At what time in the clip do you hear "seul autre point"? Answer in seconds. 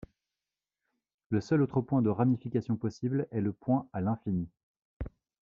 1.41-2.01